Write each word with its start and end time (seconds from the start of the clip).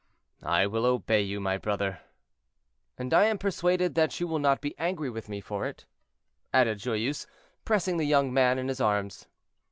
"I 0.41 0.65
will 0.65 0.87
obey 0.87 1.21
you, 1.21 1.39
my 1.39 1.59
brother." 1.59 1.99
"And 2.97 3.13
I 3.13 3.25
am 3.25 3.37
persuaded 3.37 3.93
that 3.93 4.19
you 4.19 4.27
will 4.27 4.39
not 4.39 4.59
be 4.59 4.75
angry 4.79 5.11
with 5.11 5.29
me 5.29 5.41
for 5.41 5.67
it," 5.67 5.85
added 6.51 6.79
Joyeuse, 6.79 7.27
pressing 7.65 7.97
the 7.97 8.05
young 8.05 8.33
man 8.33 8.57
in 8.57 8.67
his 8.67 8.81
arms. 8.81 9.27